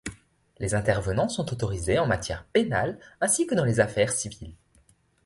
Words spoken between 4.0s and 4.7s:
civiles.